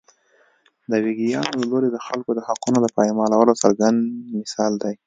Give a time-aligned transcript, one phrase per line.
[0.91, 3.99] د ویګیانو له لوري د خلکو د حقونو د پایمالولو څرګند
[4.39, 4.93] مثال دی.